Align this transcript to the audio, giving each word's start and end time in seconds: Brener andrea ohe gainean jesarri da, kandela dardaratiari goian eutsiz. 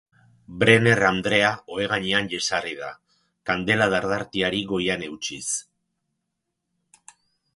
Brener 0.61 1.01
andrea 1.09 1.49
ohe 1.73 1.83
gainean 1.91 2.29
jesarri 2.31 2.73
da, 2.79 2.89
kandela 3.49 3.89
dardaratiari 3.95 4.63
goian 4.73 5.05
eutsiz. 5.09 5.45